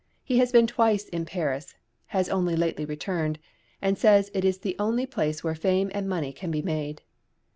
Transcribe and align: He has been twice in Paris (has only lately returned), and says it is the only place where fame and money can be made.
He 0.23 0.39
has 0.39 0.51
been 0.51 0.65
twice 0.65 1.07
in 1.09 1.25
Paris 1.25 1.75
(has 2.07 2.27
only 2.27 2.55
lately 2.55 2.85
returned), 2.85 3.37
and 3.83 3.99
says 3.99 4.31
it 4.33 4.43
is 4.43 4.57
the 4.57 4.75
only 4.79 5.05
place 5.05 5.43
where 5.43 5.53
fame 5.53 5.91
and 5.93 6.09
money 6.09 6.33
can 6.33 6.49
be 6.49 6.63
made. 6.63 7.03